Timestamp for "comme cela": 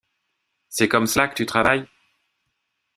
0.87-1.27